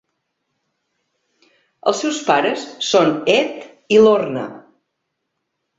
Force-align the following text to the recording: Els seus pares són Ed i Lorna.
Els 1.91 2.01
seus 2.05 2.23
pares 2.31 2.67
són 2.89 3.15
Ed 3.39 3.97
i 3.99 4.05
Lorna. 4.09 4.49